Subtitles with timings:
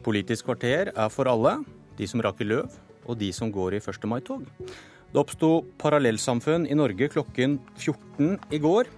[0.00, 1.58] Politisk kvarter er for alle,
[1.98, 4.06] de som raker løv og de som går i 1.
[4.08, 4.46] mai-tog.
[5.10, 8.88] Det oppsto parallellsamfunn i Norge klokken 14 i går.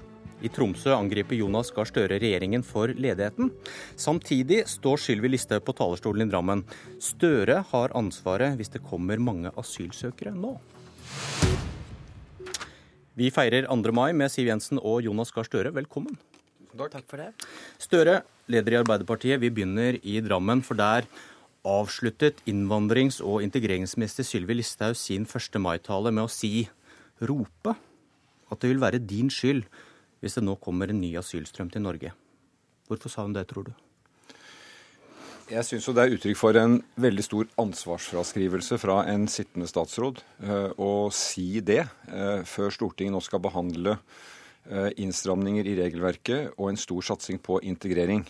[0.43, 3.51] I Tromsø angriper Jonas Gahr Støre regjeringen for ledigheten.
[3.99, 6.65] Samtidig står Sylvi Listhaug på talerstolen i Drammen.
[7.03, 10.57] Støre har ansvaret hvis det kommer mange asylsøkere nå.
[13.19, 13.95] Vi feirer 2.
[13.95, 15.75] mai med Siv Jensen og Jonas Gahr Støre.
[15.75, 16.19] Velkommen.
[16.73, 17.29] Takk for det.
[17.81, 19.41] Støre, leder i Arbeiderpartiet.
[19.43, 21.05] Vi begynner i Drammen, for der
[21.69, 25.61] avsluttet innvandrings- og integreringsminister Sylvi Listhaug sin 1.
[25.61, 26.69] mai-tale med å si,
[27.21, 27.77] rope,
[28.51, 29.63] at det vil være din skyld
[30.23, 32.13] hvis det nå kommer en ny asylstrøm til Norge.
[32.89, 33.73] Hvorfor sa hun det, tror du?
[35.53, 40.71] Jeg syns det er uttrykk for en veldig stor ansvarsfraskrivelse fra en sittende statsråd eh,
[40.81, 46.79] å si det eh, før Stortinget nå skal behandle eh, innstramninger i regelverket og en
[46.81, 48.23] stor satsing på integrering.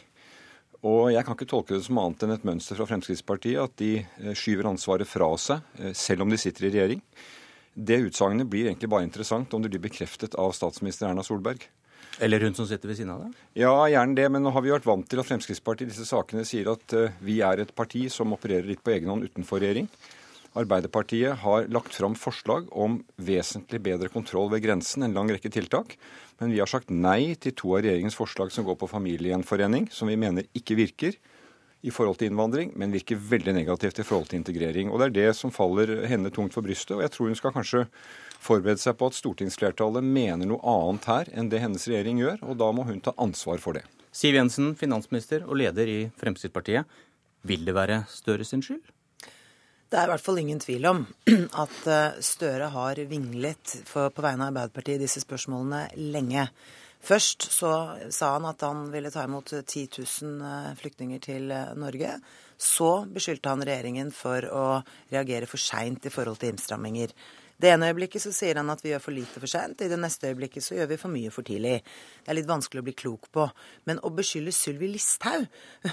[0.83, 4.33] Og jeg kan ikke tolke det som annet enn et mønster fra Fremskrittspartiet at de
[4.39, 5.63] skyver ansvaret fra seg,
[5.95, 7.05] selv om de sitter i regjering.
[7.73, 11.63] Det utsagnet blir egentlig bare interessant om det blir bekreftet av statsminister Erna Solberg.
[12.21, 13.37] Eller hun som sitter ved siden av deg?
[13.63, 14.27] Ja, gjerne det.
[14.35, 17.39] Men nå har vi vært vant til at Fremskrittspartiet i disse sakene sier at vi
[17.47, 19.87] er et parti som opererer litt på egen hånd utenfor regjering.
[20.59, 25.97] Arbeiderpartiet har lagt fram forslag om vesentlig bedre kontroll ved grensen, en lang rekke tiltak.
[26.41, 30.11] Men vi har sagt nei til to av regjeringens forslag som går på familiegjenforening, som
[30.13, 31.17] vi mener ikke virker
[31.83, 34.91] i forhold til innvandring, men virker veldig negativt i forhold til integrering.
[34.91, 36.97] Og Det er det som faller henne tungt for brystet.
[36.97, 37.87] og jeg tror hun skal kanskje
[38.39, 42.59] forberede seg på at stortingsflertallet mener noe annet her enn det hennes regjering gjør, og
[42.59, 43.85] da må hun ta ansvar for det.
[44.13, 46.85] Siv Jensen, finansminister og leder i Fremskrittspartiet.
[47.43, 48.83] Vil det være Støre sin skyld?
[49.93, 51.03] Det er i hvert fall ingen tvil om
[51.63, 55.83] at eh, Støre har vinglet på vegne av Arbeiderpartiet disse spørsmålene
[56.15, 56.47] lenge.
[57.05, 57.73] Først så
[58.09, 62.15] sa han at han ville ta imot 10 000 eh, flyktninger til eh, Norge.
[62.57, 64.65] Så beskyldte han regjeringen for å
[65.13, 67.13] reagere for seint i forhold til innstramminger.
[67.63, 69.99] Det ene øyeblikket så sier han at vi gjør for lite for sent, i det
[70.03, 71.77] neste øyeblikket så gjør vi for mye for tidlig.
[72.25, 73.45] Det er litt vanskelig å bli klok på.
[73.87, 75.47] Men å beskylde Sylvi Listhaug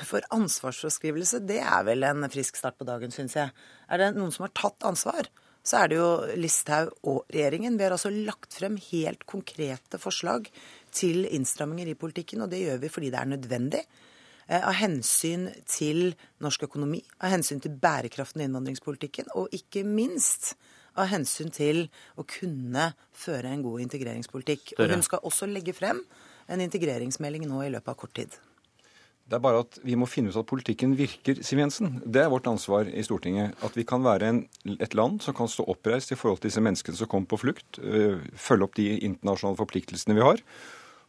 [0.09, 3.53] for ansvarsforskrivelse, det er vel en frisk start på dagen, syns jeg.
[3.85, 5.29] Er det noen som har tatt ansvar?
[5.69, 6.09] så er det jo
[6.39, 7.75] Listhaug og regjeringen.
[7.77, 10.47] Vi har altså lagt frem helt konkrete forslag
[10.95, 13.81] til innstramminger i politikken, og det gjør vi fordi det er nødvendig.
[14.47, 20.55] Eh, av hensyn til norsk økonomi, av hensyn til bærekraften i innvandringspolitikken, og ikke minst
[20.99, 21.85] av hensyn til
[22.19, 24.75] å kunne føre en god integreringspolitikk.
[24.77, 26.03] Og hun skal også legge frem
[26.49, 28.37] en integreringsmelding nå i løpet av kort tid.
[29.29, 31.99] Det er bare at vi må finne ut at politikken virker, Siv Jensen.
[32.01, 33.53] Det er vårt ansvar i Stortinget.
[33.65, 34.39] At vi kan være en,
[34.81, 37.77] et land som kan stå oppreist i forhold til disse menneskene som kommer på flukt.
[37.77, 40.41] Øh, følge opp de internasjonale forpliktelsene vi har.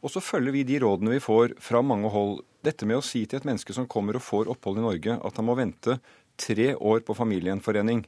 [0.04, 2.42] Og så følger vi de rådene vi får fra mange hold.
[2.64, 5.40] Dette med å si til et menneske som kommer og får opphold i Norge, at
[5.40, 5.96] han må vente
[6.40, 8.04] tre år på familiegjenforening.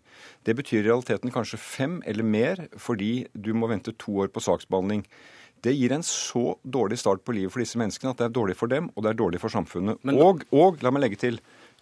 [0.46, 4.42] Det betyr i realiteten kanskje fem eller mer, fordi du må vente to år på
[4.42, 5.04] saksbehandling.
[5.62, 8.56] Det gir en så dårlig start på livet for disse menneskene at det er dårlig
[8.58, 10.00] for dem, og det er dårlig for samfunnet.
[10.10, 11.38] Og, og, la meg legge til,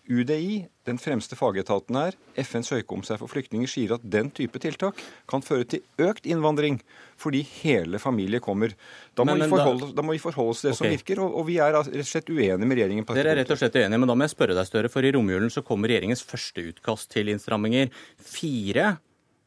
[0.09, 4.99] UDI, den fremste fagetaten her, FNs høykommissær for flyktninger, sier at den type tiltak
[5.31, 6.81] kan føre til økt innvandring
[7.21, 8.72] fordi hele familier kommer.
[9.15, 10.06] Da må, men, men, vi, forholde, da...
[10.06, 10.81] må vi, forholde, oss til det okay.
[10.81, 13.06] som virker, og, og, vi er rett og slett uenige med regjeringen.
[13.06, 15.06] på Dere er rett og slett uenige, men da må jeg spørre deg, Støre, for
[15.06, 17.93] i romjulen så kommer regjeringens første utkast til innstramminger.
[18.25, 18.97] Fire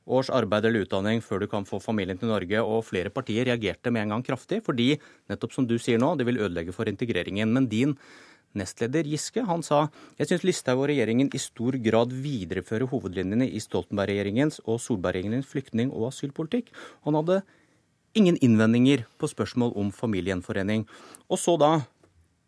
[0.06, 2.62] års arbeid eller utdanning før du kan få familien til Norge.
[2.62, 4.94] Og flere partier reagerte med en gang kraftig, fordi
[5.32, 7.54] nettopp som du sier nå, det vil ødelegge for integreringen.
[7.56, 7.98] Men din
[8.58, 9.88] Nestleder Giske han sa
[10.20, 15.94] jeg syns Listhaug og regjeringen i stor grad viderefører hovedlinjene i Stoltenberg-regjeringens og Solberg-regjeringens flyktning-
[15.94, 16.70] og asylpolitikk.
[17.08, 17.42] Han hadde
[18.14, 20.86] ingen innvendinger på spørsmål om familiegjenforening.
[21.30, 21.74] Og så da,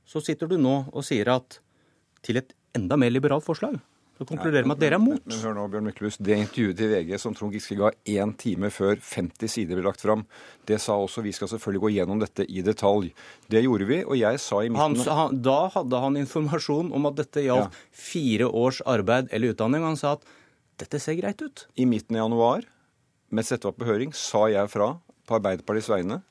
[0.05, 1.59] så sitter du nå og sier at
[2.25, 3.79] til et enda mer liberalt forslag.
[4.15, 5.19] Så konkluderer med at dere er mot.
[5.27, 6.21] Men, hør nå, Bjørn Myklebust.
[6.23, 10.03] Det intervjuet til VG som Trond Giske ga én time før 50 sider ble lagt
[10.05, 10.23] fram,
[10.69, 13.09] det sa også vi skal selvfølgelig gå gjennom dette i detalj.
[13.51, 17.09] Det gjorde vi, og jeg sa i midten han, han, Da hadde han informasjon om
[17.11, 17.83] at dette gjaldt ja.
[18.05, 19.83] fire års arbeid eller utdanning.
[19.83, 20.23] Han sa at
[20.79, 21.67] dette ser greit ut.
[21.75, 22.63] I midten av januar,
[23.35, 24.93] mens dette var på høring, sa jeg fra
[25.25, 26.21] på Arbeiderpartiets vegne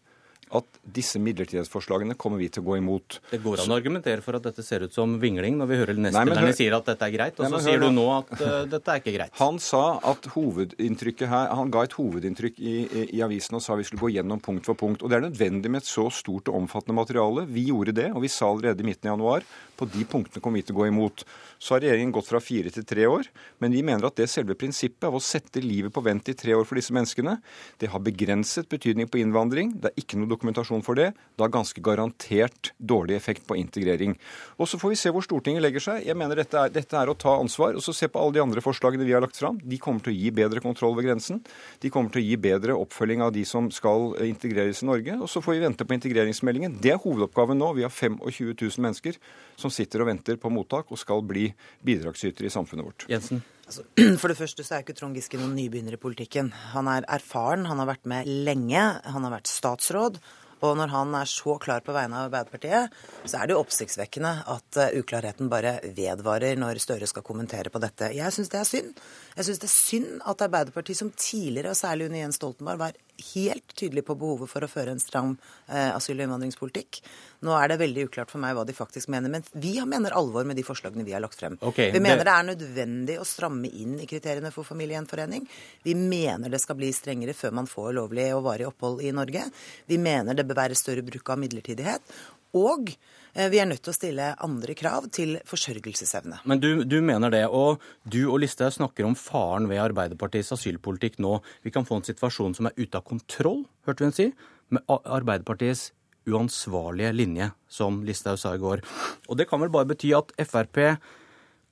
[0.55, 3.19] at disse midlertidighetsforslagene kommer vi til å gå imot.
[3.31, 6.01] Det går an å argumentere for at dette ser ut som vingling, når vi hører
[6.07, 8.95] nestlederne sier at dette er greit, og nei, så sier du nå at uh, dette
[8.95, 9.35] er ikke greit.
[9.43, 12.75] Han sa at hovedinntrykket her, han ga et hovedinntrykk i,
[13.07, 15.03] i, avisen og sa vi skulle gå gjennom punkt for punkt.
[15.03, 17.47] Og det er nødvendig med et så stort og omfattende materiale.
[17.51, 19.47] Vi gjorde det, og vi sa allerede i midten av januar
[19.77, 21.25] på de punktene kommer vi til å gå imot.
[21.59, 23.29] Så har regjeringen gått fra fire til tre år,
[23.63, 26.55] men vi mener at det selve prinsippet av å sette livet på vent i tre
[26.57, 27.39] år for disse menneskene,
[27.81, 29.75] det har begrenset betydning på innvandring.
[29.81, 34.17] Det er ikke noe dokumentasjon for det, da ganske garantert dårlig effekt på integrering.
[34.59, 36.05] Og Så får vi se hvor Stortinget legger seg.
[36.07, 37.75] Jeg mener dette er, dette er å ta ansvar.
[37.75, 39.59] og så Se på alle de andre forslagene vi har lagt fram.
[39.63, 41.41] De kommer til å gi bedre kontroll ved grensen.
[41.81, 45.17] De kommer til å gi bedre oppfølging av de som skal integreres i Norge.
[45.21, 46.79] Og så får vi vente på integreringsmeldingen.
[46.83, 47.73] Det er hovedoppgaven nå.
[47.79, 48.21] Vi har 25
[48.61, 49.17] 000 mennesker
[49.57, 51.53] som sitter og venter på mottak og skal bli
[51.85, 53.07] bidragsytere i samfunnet vårt.
[53.09, 53.43] Jensen.
[53.65, 53.85] Altså,
[54.21, 56.53] for det første så er ikke Trond Giske noen nybegynner i politikken.
[56.75, 60.21] Han er erfaren, han har vært med lenge, han har vært statsråd.
[60.65, 62.95] Og når han er så klar på vegne av Arbeiderpartiet,
[63.29, 67.83] så er det jo oppsiktsvekkende at uh, uklarheten bare vedvarer når Støre skal kommentere på
[67.83, 68.09] dette.
[68.17, 69.03] Jeg syns det er synd.
[69.35, 72.97] Jeg syns det er synd at Arbeiderpartiet, som tidligere, og særlig under Jens Stoltenberg, var
[73.35, 75.35] helt tydelig på behovet for å føre en stram
[75.69, 77.01] eh, asyl- og innvandringspolitikk.
[77.47, 80.47] Nå er det veldig uklart for meg hva de faktisk mener, men vi mener alvor
[80.49, 81.59] med de forslagene vi har lagt frem.
[81.61, 82.29] Okay, vi mener det...
[82.29, 85.49] det er nødvendig å stramme inn i kriteriene for familiegjenforening.
[85.87, 89.47] Vi mener det skal bli strengere før man får lovlig og varig opphold i Norge.
[89.91, 92.17] Vi mener det bør være større bruk av midlertidighet.
[92.55, 92.95] Og
[93.35, 96.41] vi er nødt til å stille andre krav til forsørgelsesevne.
[96.49, 101.19] Men du, du, mener det, og du og Listhaug snakker om faren ved Arbeiderpartiets asylpolitikk
[101.23, 101.41] nå.
[101.67, 104.31] Vi kan få en situasjon som er ute av kontroll, hørte vi henne si,
[104.75, 105.91] med Arbeiderpartiets
[106.31, 108.85] uansvarlige linje, som Listhaug sa i går.
[109.29, 110.81] Og det kan vel bare bety at Frp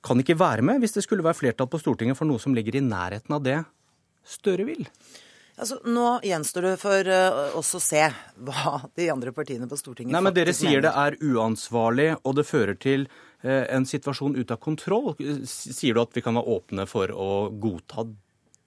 [0.03, 2.75] kan ikke være med hvis det skulle være flertall på Stortinget for noe som ligger
[2.75, 3.61] i nærheten av det
[4.23, 4.85] Støre vil?
[5.53, 8.01] Altså, Nå gjenstår det for uh, oss å se
[8.47, 10.87] hva de andre partiene på Stortinget Nei, men Dere sier mener.
[10.87, 13.05] det er uansvarlig, og det fører til
[13.45, 15.13] uh, en situasjon ute av kontroll.
[15.45, 18.07] Sier du at vi kan være åpne for å godta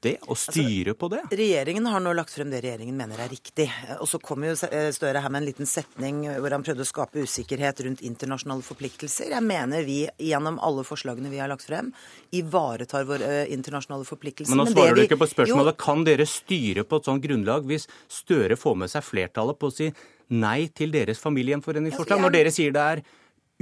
[0.04, 1.20] det, og altså, styre altså, på det?
[1.40, 3.66] Regjeringen har nå lagt frem det regjeringen mener er riktig.
[4.00, 6.88] Og så kommer jo eh, Støre her med en liten setning hvor han prøvde å
[6.88, 9.32] skape usikkerhet rundt internasjonale forpliktelser.
[9.34, 11.92] Jeg mener vi gjennom alle forslagene vi har lagt frem,
[12.36, 14.52] ivaretar våre uh, internasjonale forpliktelser.
[14.52, 15.74] Men nå svarer Men du ikke på spørsmålet.
[15.74, 19.70] Jo, kan dere styre på et sånt grunnlag hvis Støre får med seg flertallet på
[19.70, 19.90] å si
[20.36, 23.02] nei til deres familiegjenforeningsforslag, når dere sier det er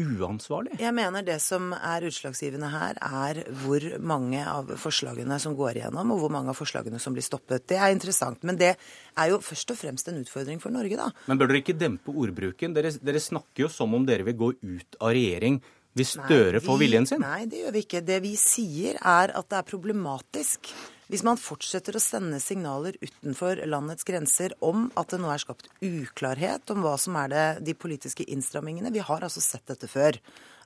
[0.00, 0.78] uansvarlig?
[0.82, 6.14] Jeg mener det som er utslagsgivende her, er hvor mange av forslagene som går igjennom,
[6.14, 7.66] og hvor mange av forslagene som blir stoppet.
[7.70, 8.42] Det er interessant.
[8.46, 11.10] Men det er jo først og fremst en utfordring for Norge, da.
[11.30, 12.74] Men bør dere ikke dempe ordbruken?
[12.76, 15.62] Dere, dere snakker jo som om dere vil gå ut av regjering
[15.94, 17.22] hvis Støre får viljen sin?
[17.22, 18.02] Nei, det gjør vi ikke.
[18.02, 20.72] Det vi sier er at det er problematisk
[21.12, 25.68] hvis man fortsetter å sende signaler utenfor landets grenser om at det nå er skapt
[25.84, 30.16] uklarhet om hva som er det, de politiske innstrammingene Vi har altså sett dette før.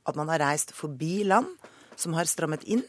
[0.07, 1.51] At man har reist forbi land
[1.99, 2.85] som har strammet inn,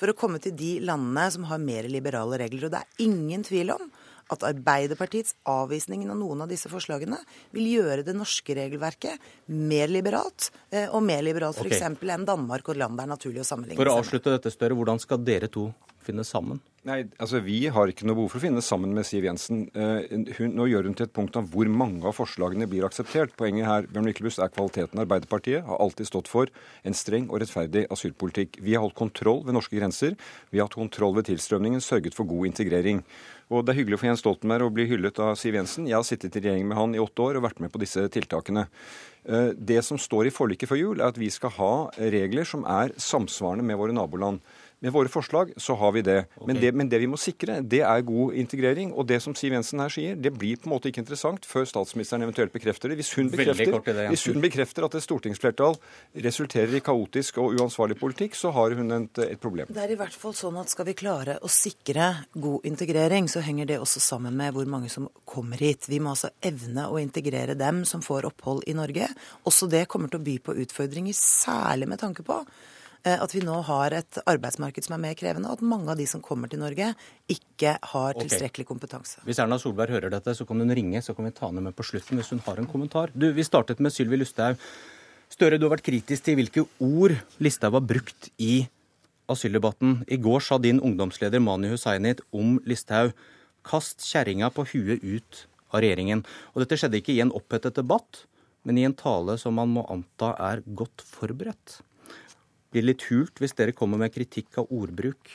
[0.00, 2.66] for å komme til de landene som har mer liberale regler.
[2.66, 3.84] Og det er ingen tvil om
[4.32, 7.18] at Arbeiderpartiets avvisning av noen av disse forslagene
[7.54, 11.82] vil gjøre det norske regelverket mer liberalt, eh, og mer liberalt f.eks.
[11.82, 12.12] Okay.
[12.14, 13.86] enn Danmark og land det er naturlig å sammenligne seg med.
[13.86, 15.68] For å avslutte dette, større, hvordan skal dere to
[16.04, 16.60] finne sammen?
[16.84, 19.62] Nei, altså Vi har ikke noe behov for å finne sammen med Siv Jensen.
[19.72, 20.04] Uh,
[20.36, 23.32] hun, nå gjør hun til et punkt om hvor mange av forslagene blir akseptert.
[23.38, 25.00] Poenget her Bjørn Myklebust, er kvaliteten.
[25.00, 26.52] Arbeiderpartiet har alltid stått for
[26.84, 28.60] en streng og rettferdig asylpolitikk.
[28.60, 30.18] Vi har holdt kontroll ved norske grenser.
[30.52, 33.00] Vi har hatt kontroll ved tilstrømningen, sørget for god integrering.
[33.52, 35.88] Og Det er hyggelig for Jens Stoltenberg å bli hyllet av Siv Jensen.
[35.88, 38.06] Jeg har sittet i regjering med han i åtte år og vært med på disse
[38.08, 38.66] tiltakene.
[39.28, 42.64] Eh, det som står i forliket før jul, er at vi skal ha regler som
[42.64, 44.40] er samsvarende med våre naboland.
[44.84, 46.18] Med våre forslag så har vi det.
[46.36, 46.46] Okay.
[46.46, 46.70] Men det.
[46.76, 48.90] Men det vi må sikre, det er god integrering.
[48.92, 51.64] Og det som Siv Jensen her sier, det blir på en måte ikke interessant før
[51.68, 52.98] statsministeren eventuelt bekrefter det.
[53.00, 55.78] Hvis hun bekrefter, det, hvis hun bekrefter at et stortingsflertall
[56.26, 59.72] resulterer i kaotisk og uansvarlig politikk, så har hun et, et problem.
[59.72, 63.40] Det er i hvert fall sånn at skal vi klare å sikre god integrering, så
[63.46, 65.88] henger det også sammen med hvor mange som kommer hit.
[65.88, 69.08] Vi må altså evne å integrere dem som får opphold i Norge.
[69.48, 72.42] Også det kommer til å by på utfordringer, særlig med tanke på
[73.04, 76.06] at vi nå har et arbeidsmarked som er mer krevende, og at mange av de
[76.08, 76.92] som kommer til Norge,
[77.28, 79.20] ikke har tilstrekkelig kompetanse.
[79.28, 81.76] Hvis Erna Solberg hører dette, så kan hun ringe, så kan vi ta henne med
[81.76, 83.12] på slutten hvis hun har en kommentar.
[83.12, 84.56] Du, Vi startet med Sylvi Lusthaug.
[85.28, 88.66] Støre, du har vært kritisk til hvilke ord Listhaug har brukt i
[89.28, 90.04] asyldebatten.
[90.08, 93.12] I går sa din ungdomsleder Mani Hussainit om Listhaug
[93.64, 96.22] kast kjerringa på huet ut av regjeringen.
[96.54, 98.24] Og dette skjedde ikke i en opphetet debatt,
[98.64, 101.82] men i en tale som man må anta er godt forberedt
[102.74, 105.30] blir litt hult hvis dere kommer med kritikk av ordbruk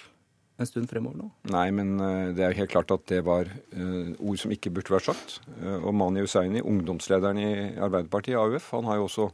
[0.59, 1.29] en stund fremover nå?
[1.53, 4.73] Nei, men uh, det er jo helt klart at det var uh, ord som ikke
[4.75, 5.37] burde vært sagt.
[5.61, 9.29] Uh, og Mani Hussaini, ungdomslederen i Arbeiderpartiet, AUF, han har jo også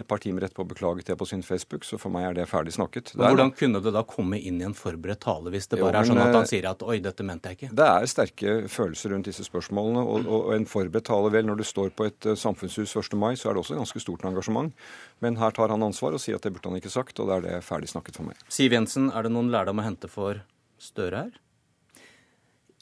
[0.00, 2.72] et par timer etterpå beklaget det på sin Facebook, så for meg er det ferdig
[2.72, 3.12] snakket.
[3.14, 6.00] Men hvordan kunne det da komme inn i en forberedt tale hvis det bare jo,
[6.00, 7.70] er sånn at han eh, sier at oi, dette mente jeg ikke?
[7.76, 11.66] Det er sterke følelser rundt disse spørsmålene, og, og en forberedt tale vel, når du
[11.68, 13.18] står på et uh, samfunnshus 1.
[13.20, 14.72] mai, så er det også ganske stort engasjement.
[15.20, 17.36] Men her tar han ansvar og sier at det burde han ikke sagt, og da
[17.36, 18.40] er det ferdig snakket for meg.
[18.48, 20.40] Siv Jensen, er det noen lærdom å hente for
[20.82, 21.36] Støre her?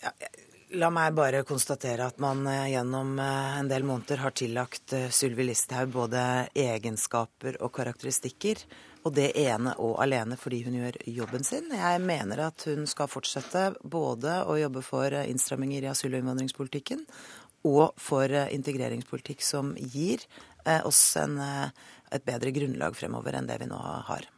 [0.01, 4.35] Ja, jeg La meg bare konstatere at man eh, gjennom eh, en del måneder har
[4.39, 6.23] tillagt eh, Sylvi Listhaug både
[6.55, 8.63] egenskaper og karakteristikker.
[9.03, 11.73] Og det ene og alene fordi hun gjør jobben sin.
[11.75, 17.03] Jeg mener at hun skal fortsette både å jobbe for innstramminger i asyl- og innvandringspolitikken
[17.67, 20.23] og for integreringspolitikk som gir
[20.85, 24.29] oss en, et bedre grunnlag fremover enn det vi nå har.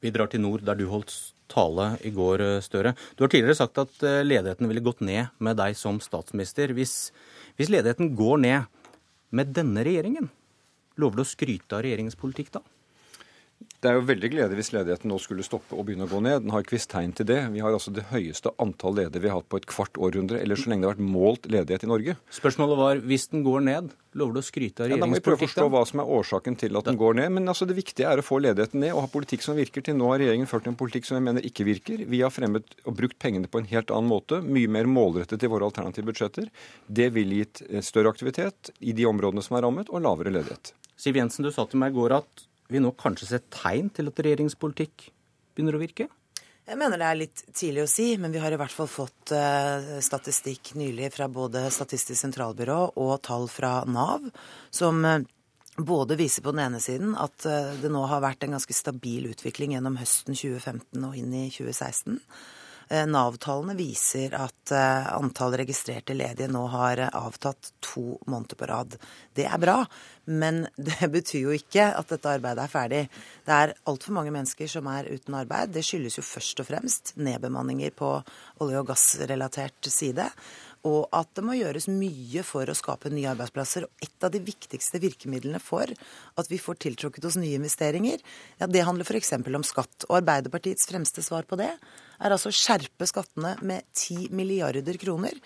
[0.00, 1.12] Vi drar til nord, der du holdt
[1.50, 2.94] tale i går, eh, Støre.
[3.16, 6.72] Du har tidligere sagt at eh, ledigheten ville gått ned med deg som statsminister.
[6.76, 7.10] Hvis,
[7.58, 8.82] hvis ledigheten går ned
[9.30, 10.30] med denne regjeringen,
[10.98, 12.64] lover du å skryte av regjeringens politikk da?
[13.78, 16.40] Det er jo veldig gledelig hvis ledigheten nå skulle stoppe og begynne å gå ned.
[16.42, 17.38] Den har ikke visst tegn til det.
[17.54, 20.58] Vi har altså det høyeste antall ledige vi har hatt på et kvart århundre, eller
[20.58, 22.16] så lenge det har vært målt ledighet i Norge.
[22.34, 24.98] Spørsmålet var hvis den går ned, lover du å skryte av regjeringspolitikken?
[24.98, 27.20] Ja, da må vi prøve å forstå hva som er årsaken til at den går
[27.20, 27.36] ned.
[27.36, 29.86] Men altså det viktige er å få ledigheten ned og ha politikk som virker.
[29.86, 32.02] Til nå har regjeringen ført en politikk som jeg mener ikke virker.
[32.10, 35.52] Vi har fremmet og brukt pengene på en helt annen måte, mye mer målrettet i
[35.54, 36.50] våre alternative budsjetter.
[36.90, 40.74] Det ville gitt større aktivitet i de områdene som er rammet, og lavere ledighet.
[40.98, 44.10] Siv Jensen, du sa til meg i går at vi nå kanskje se tegn til
[44.10, 45.08] at regjeringspolitikk
[45.56, 46.08] begynner å virke?
[46.68, 49.32] Jeg mener det er litt tidlig å si, men vi har i hvert fall fått
[49.32, 54.26] uh, statistikk nylig fra både Statistisk sentralbyrå og tall fra Nav,
[54.68, 55.22] som uh,
[55.78, 59.30] både viser på den ene siden at uh, det nå har vært en ganske stabil
[59.30, 62.20] utvikling gjennom høsten 2015 og inn i 2016.
[62.88, 68.96] Eh, Nav-tallene viser at eh, antall registrerte ledige nå har avtatt to måneder på rad.
[69.36, 69.82] Det er bra,
[70.24, 73.02] men det betyr jo ikke at dette arbeidet er ferdig.
[73.44, 75.74] Det er altfor mange mennesker som er uten arbeid.
[75.76, 78.14] Det skyldes jo først og fremst nedbemanninger på
[78.64, 80.30] olje- og gassrelatert side
[80.88, 83.86] og at det må gjøres mye for å skape nye arbeidsplasser.
[83.86, 88.22] Og et av de viktigste virkemidlene for at vi får tiltrukket oss nye investeringer,
[88.60, 89.34] ja, det handler f.eks.
[89.38, 90.08] om skatt.
[90.08, 95.38] Og Arbeiderpartiets fremste svar på det er altså å skjerpe skattene med 10 milliarder kroner.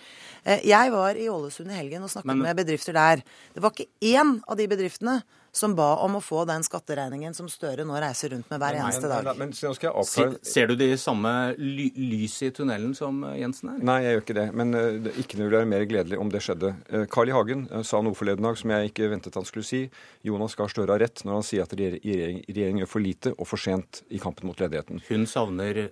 [0.43, 2.45] Eh, jeg var i Ålesund i helgen og snakket Men...
[2.47, 3.23] med bedrifter der.
[3.53, 5.21] Det var ikke én av de bedriftene
[5.53, 9.09] som ba om å få den skatteregningen som Støre nå reiser rundt med hver eneste
[9.09, 9.27] dag.
[9.27, 13.75] Men, men, men, ser, ser du de samme ly lyset i tunnelen som eh, Jensen
[13.75, 13.83] er?
[13.85, 14.47] Nei, jeg gjør ikke det.
[14.57, 16.73] Men uh, ikke noe ville være mer gledelig om det skjedde.
[16.89, 17.35] Uh, Carl I.
[17.37, 19.83] Hagen uh, sa noe forleden dag som jeg ikke ventet han skulle si.
[20.25, 23.49] Jonas Gahr Støre har rett når han sier at regjeringen regjering gjør for lite og
[23.49, 25.03] for sent i kampen mot ledigheten.
[25.05, 25.85] Hun savner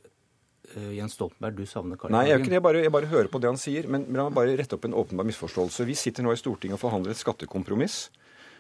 [0.71, 2.55] Jens Stoltenberg, du savner Karl Nei, jeg ikke det.
[2.55, 3.85] Jeg bare, jeg bare hører på det han sier.
[3.91, 5.85] Men la meg bare rette opp en åpenbar misforståelse.
[5.85, 8.05] Vi sitter nå i Stortinget og forhandler et skattekompromiss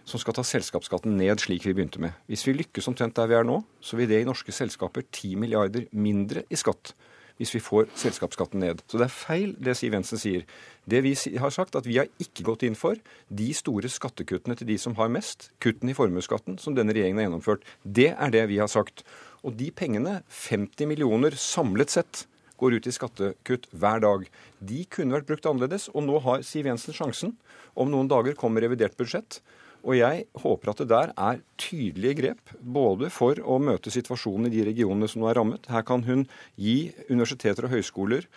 [0.05, 2.17] som skal ta selskapsskatten ned slik vi begynte med.
[2.29, 5.37] Hvis vi lykkes omtrent der vi er nå, så vil det i norske selskaper 10
[5.41, 6.95] milliarder mindre i skatt
[7.41, 8.83] hvis vi får selskapsskatten ned.
[8.85, 10.43] Så det er feil det Siv Jensen sier.
[10.85, 12.99] Det vi har sagt, at vi har ikke gått inn for
[13.33, 17.29] de store skattekuttene til de som har mest, kuttene i formuesskatten, som denne regjeringen har
[17.31, 17.65] gjennomført.
[17.81, 19.01] Det er det vi har sagt.
[19.41, 22.27] Og de pengene, 50 millioner samlet sett,
[22.61, 24.27] går ut i skattekutt hver dag.
[24.61, 27.33] De kunne vært brukt annerledes, og nå har Siv Jensen sjansen.
[27.73, 29.41] Om noen dager kommer revidert budsjett.
[29.81, 34.53] Og jeg håper at det der er tydelige grep, både for å møte situasjonen i
[34.53, 35.69] de regionene som nå er rammet.
[35.71, 36.27] Her kan hun
[36.59, 38.27] gi universiteter og høyskoler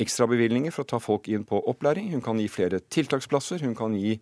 [0.00, 2.10] ekstrabevilgninger for å ta folk inn på opplæring.
[2.12, 3.64] Hun kan gi flere tiltaksplasser.
[3.64, 4.18] Hun kan gi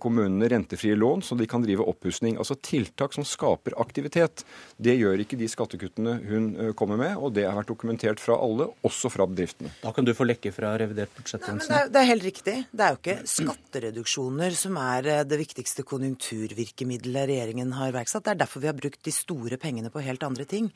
[0.00, 2.38] kommunene rentefrie lån, så de kan drive oppussing.
[2.40, 4.44] Altså tiltak som skaper aktivitet.
[4.76, 8.38] Det gjør ikke de skattekuttene hun eh, kommer med, og det har vært dokumentert fra
[8.40, 9.72] alle, også fra bedriftene.
[9.82, 11.44] Da kan du få lekke fra revidert budsjett.
[11.44, 12.56] Det, er, det er helt riktig.
[12.72, 18.26] Det er jo ikke skattereduksjoner som er eh, det viktigste konjunkturvirkemiddelet regjeringen har iverksatt.
[18.26, 20.72] Det er derfor vi har brukt de store pengene på helt andre ting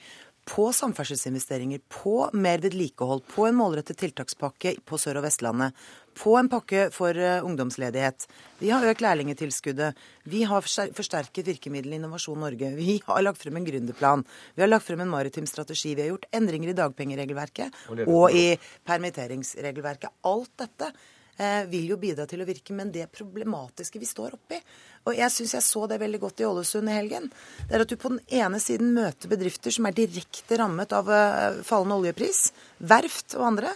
[0.48, 5.76] på samferdselsinvesteringer, på mer vedlikehold, på en målrettet tiltakspakke på Sør- og Vestlandet,
[6.18, 8.26] på en pakke for uh, ungdomsledighet.
[8.58, 9.98] Vi har økt lærlingetilskuddet.
[10.28, 12.72] Vi har forsterket virkemidlene Innovasjon Norge.
[12.80, 14.24] Vi har lagt frem en gründerplan.
[14.56, 15.94] Vi har lagt frem en maritim strategi.
[15.94, 18.48] Vi har gjort endringer i dagpengeregelverket og, og i
[18.88, 20.18] permitteringsregelverket.
[20.26, 20.92] Alt dette
[21.40, 22.74] Eh, vil jo bidra til å virke.
[22.74, 24.58] Men det problematiske vi står oppi,
[25.06, 27.28] og jeg syns jeg så det veldig godt i Ålesund i helgen,
[27.68, 31.12] det er at du på den ene siden møter bedrifter som er direkte rammet av
[31.14, 32.48] eh, fallende oljepris,
[32.82, 33.70] verft og andre.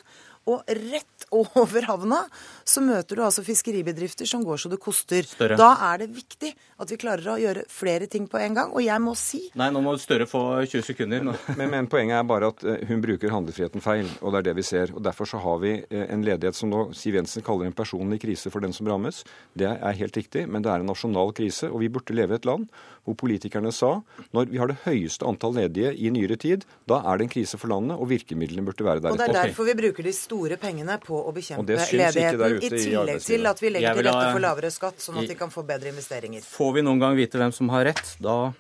[0.51, 2.23] Og rett over havna
[2.65, 5.27] så møter du altså fiskeribedrifter som går så det koster.
[5.27, 5.59] Større.
[5.61, 8.73] Da er det viktig at vi klarer å gjøre flere ting på en gang.
[8.75, 11.27] Og jeg må si Nei, nå må Støre få 20 sekunder.
[11.59, 14.57] men, men, poenget er bare at eh, hun bruker handlefriheten feil, og det er det
[14.59, 14.95] vi ser.
[14.97, 18.23] Og Derfor så har vi eh, en ledighet som nå Siv Jensen kaller en personlig
[18.25, 19.23] krise for den som rammes.
[19.59, 21.71] Det er helt riktig, men det er en nasjonal krise.
[21.71, 22.67] Og vi burde leve i et land
[23.03, 23.97] hvor politikerne sa
[24.35, 27.59] når vi har det høyeste antall ledige i nyere tid, da er det en krise
[27.59, 29.17] for landet, og virkemidlene burde være deretter.
[29.17, 33.25] Og det er derfor vi bruker de store pengene på å bekjempe ledigheten, i tillegg
[33.25, 35.93] til at vi legger til rette for lavere skatt, sånn at de kan få bedre
[35.93, 36.45] investeringer.
[36.47, 38.17] Får vi noen gang vite hvem som har rett?
[38.23, 38.53] Da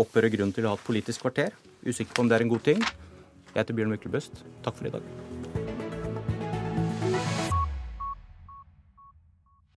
[0.00, 1.56] opphører grunnen til å ha et politisk kvarter.
[1.84, 2.84] Usikker på om det er en god ting.
[3.52, 4.44] Jeg heter Bjørn Myklebøst.
[4.64, 5.41] Takk for i dag.